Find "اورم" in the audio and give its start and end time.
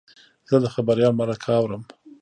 1.59-1.83